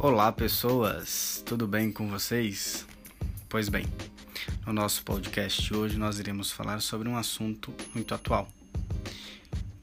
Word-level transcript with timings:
Olá, 0.00 0.30
pessoas! 0.30 1.42
Tudo 1.44 1.66
bem 1.66 1.90
com 1.90 2.08
vocês? 2.08 2.86
Pois 3.48 3.68
bem, 3.68 3.84
no 4.64 4.72
nosso 4.72 5.02
podcast 5.02 5.74
hoje 5.74 5.98
nós 5.98 6.20
iremos 6.20 6.52
falar 6.52 6.80
sobre 6.80 7.08
um 7.08 7.16
assunto 7.16 7.74
muito 7.92 8.14
atual. 8.14 8.48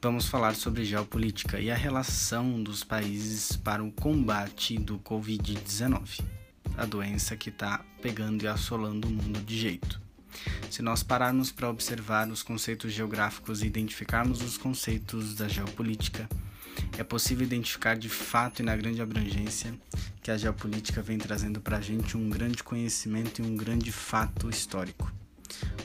Vamos 0.00 0.26
falar 0.26 0.54
sobre 0.54 0.86
geopolítica 0.86 1.60
e 1.60 1.70
a 1.70 1.74
relação 1.74 2.62
dos 2.62 2.82
países 2.82 3.56
para 3.56 3.84
o 3.84 3.92
combate 3.92 4.78
do 4.78 4.98
Covid-19, 5.00 6.22
a 6.78 6.86
doença 6.86 7.36
que 7.36 7.50
está 7.50 7.84
pegando 8.00 8.42
e 8.42 8.48
assolando 8.48 9.08
o 9.08 9.10
mundo 9.10 9.40
de 9.40 9.58
jeito. 9.58 10.00
Se 10.70 10.80
nós 10.80 11.02
pararmos 11.02 11.52
para 11.52 11.68
observar 11.68 12.26
os 12.30 12.42
conceitos 12.42 12.90
geográficos 12.90 13.62
e 13.62 13.66
identificarmos 13.66 14.40
os 14.40 14.56
conceitos 14.56 15.34
da 15.34 15.46
geopolítica, 15.46 16.26
é 16.98 17.04
possível 17.04 17.46
identificar 17.46 17.96
de 17.96 18.08
fato 18.08 18.60
e 18.60 18.64
na 18.64 18.76
grande 18.76 19.02
abrangência 19.02 19.74
que 20.22 20.30
a 20.30 20.36
geopolítica 20.36 21.02
vem 21.02 21.18
trazendo 21.18 21.60
para 21.60 21.78
a 21.78 21.80
gente 21.80 22.16
um 22.16 22.28
grande 22.28 22.62
conhecimento 22.62 23.40
e 23.40 23.44
um 23.44 23.56
grande 23.56 23.92
fato 23.92 24.50
histórico. 24.50 25.12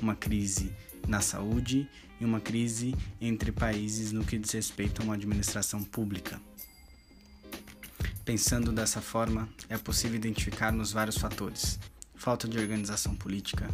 Uma 0.01 0.15
crise 0.15 0.71
na 1.07 1.21
saúde 1.21 1.87
e 2.19 2.25
uma 2.25 2.39
crise 2.39 2.95
entre 3.19 3.51
países 3.51 4.11
no 4.11 4.23
que 4.23 4.37
diz 4.37 4.51
respeito 4.51 5.01
a 5.01 5.05
uma 5.05 5.15
administração 5.15 5.83
pública. 5.83 6.39
Pensando 8.23 8.71
dessa 8.71 9.01
forma, 9.01 9.49
é 9.67 9.77
possível 9.77 10.15
identificarmos 10.15 10.91
vários 10.91 11.17
fatores: 11.17 11.79
falta 12.15 12.47
de 12.47 12.57
organização 12.57 13.15
política, 13.15 13.67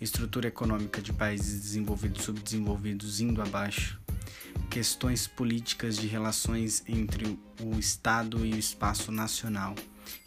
estrutura 0.00 0.48
econômica 0.48 1.00
de 1.00 1.12
países 1.12 1.62
desenvolvidos 1.62 2.20
e 2.20 2.24
subdesenvolvidos 2.24 3.20
indo 3.20 3.40
abaixo, 3.40 3.98
questões 4.74 5.28
políticas 5.28 5.96
de 5.96 6.08
relações 6.08 6.82
entre 6.88 7.38
o 7.62 7.78
Estado 7.78 8.44
e 8.44 8.54
o 8.54 8.58
espaço 8.58 9.12
nacional 9.12 9.72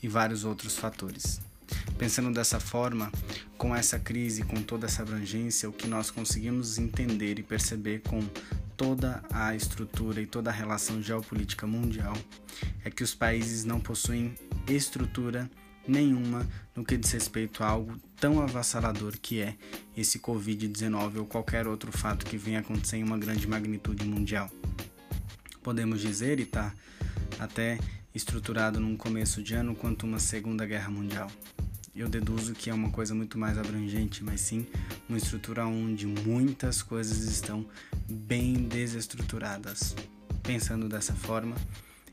e 0.01 0.07
vários 0.07 0.45
outros 0.45 0.77
fatores. 0.77 1.41
Pensando 1.97 2.33
dessa 2.33 2.57
forma, 2.57 3.11
com 3.57 3.75
essa 3.75 3.99
crise, 3.99 4.43
com 4.43 4.61
toda 4.61 4.85
essa 4.85 5.01
abrangência, 5.01 5.67
o 5.67 5.73
que 5.73 5.85
nós 5.85 6.09
conseguimos 6.09 6.77
entender 6.77 7.39
e 7.39 7.43
perceber 7.43 8.03
com 8.07 8.21
toda 8.77 9.21
a 9.33 9.53
estrutura 9.53 10.21
e 10.21 10.25
toda 10.25 10.49
a 10.49 10.53
relação 10.53 11.01
geopolítica 11.01 11.67
mundial 11.67 12.15
é 12.85 12.89
que 12.89 13.03
os 13.03 13.13
países 13.13 13.65
não 13.65 13.81
possuem 13.81 14.33
estrutura 14.65 15.51
nenhuma 15.87 16.47
no 16.75 16.83
que 16.83 16.97
diz 16.97 17.11
respeito 17.11 17.63
a 17.63 17.67
algo 17.67 17.97
tão 18.19 18.41
avassalador 18.41 19.17
que 19.21 19.41
é 19.41 19.55
esse 19.95 20.19
Covid-19 20.19 21.17
ou 21.17 21.25
qualquer 21.25 21.67
outro 21.67 21.91
fato 21.91 22.25
que 22.25 22.37
venha 22.37 22.59
acontecer 22.59 22.97
em 22.97 23.03
uma 23.03 23.17
grande 23.17 23.47
magnitude 23.47 24.05
mundial. 24.05 24.49
Podemos 25.63 26.01
dizer, 26.01 26.39
e 26.39 26.43
está 26.43 26.73
até 27.39 27.77
estruturado 28.13 28.79
num 28.79 28.97
começo 28.97 29.43
de 29.43 29.53
ano, 29.53 29.75
quanto 29.75 30.05
uma 30.05 30.19
Segunda 30.19 30.65
Guerra 30.65 30.89
Mundial. 30.89 31.29
Eu 31.95 32.07
deduzo 32.07 32.53
que 32.53 32.69
é 32.69 32.73
uma 32.73 32.91
coisa 32.91 33.15
muito 33.15 33.39
mais 33.39 33.57
abrangente, 33.57 34.23
mas 34.23 34.41
sim 34.41 34.67
uma 35.09 35.17
estrutura 35.17 35.65
onde 35.65 36.05
muitas 36.05 36.83
coisas 36.83 37.23
estão 37.23 37.65
bem 38.07 38.53
desestruturadas. 38.53 39.95
Pensando 40.43 40.87
dessa 40.87 41.13
forma, 41.13 41.55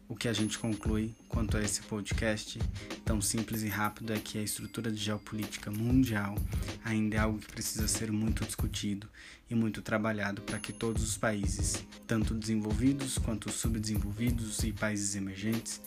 o 0.08 0.14
que 0.14 0.28
a 0.28 0.33
gente 0.33 0.58
conclui 0.58 1.14
quanto 1.28 1.56
a 1.56 1.62
esse 1.62 1.83
podcast 1.83 2.58
tão 3.05 3.20
simples 3.20 3.62
e 3.62 3.69
rápido 3.69 4.12
é 4.12 4.19
que 4.19 4.38
a 4.38 4.42
estrutura 4.42 4.91
de 4.91 5.02
geopolítica 5.02 5.70
mundial 5.70 6.36
ainda 6.84 7.16
é 7.16 7.19
algo 7.19 7.38
que 7.38 7.50
precisa 7.50 7.88
ser 7.88 8.12
muito 8.12 8.44
discutido 8.44 9.08
e 9.48 9.55
muito 9.55 9.80
trabalhado 9.80 10.42
para 10.42 10.58
que 10.58 10.72
todos 10.72 11.02
os 11.02 11.16
países, 11.16 11.84
tanto 12.06 12.34
desenvolvidos 12.34 13.19
quanto 13.19 13.50
subdesenvolvidos 13.50 14.62
e 14.62 14.72
países 14.72 15.14
emergentes, 15.14 15.80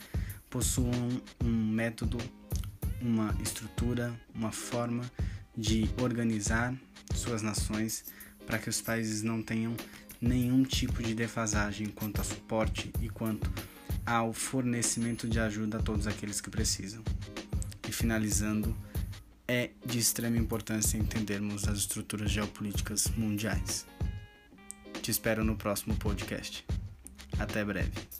possuam 0.49 1.21
um 1.43 1.71
método, 1.71 2.17
uma 3.01 3.35
estrutura, 3.41 4.19
uma 4.33 4.51
forma 4.51 5.09
de 5.55 5.89
organizar 6.01 6.73
suas 7.13 7.41
nações 7.41 8.05
para 8.45 8.57
que 8.57 8.69
os 8.69 8.81
países 8.81 9.21
não 9.21 9.41
tenham 9.41 9.75
nenhum 10.21 10.63
tipo 10.63 11.03
de 11.03 11.13
defasagem 11.13 11.87
quanto 11.87 12.21
a 12.21 12.23
suporte 12.23 12.91
e 13.01 13.09
quanto 13.09 13.51
ao 14.07 14.31
fornecimento 14.31 15.27
de 15.27 15.37
ajuda 15.37 15.79
a 15.79 15.81
todos 15.81 16.07
aqueles 16.07 16.39
que 16.39 16.49
precisam. 16.49 17.03
E 17.87 17.91
finalizando, 17.91 18.75
é 19.45 19.71
de 19.85 19.99
extrema 19.99 20.37
importância 20.37 20.97
entendermos 20.97 21.67
as 21.67 21.79
estruturas 21.79 22.31
geopolíticas 22.31 23.07
mundiais. 23.17 23.85
Te 25.01 25.11
espero 25.11 25.43
no 25.43 25.57
próximo 25.57 25.93
podcast. 25.97 26.65
Até 27.37 27.65
breve. 27.65 28.16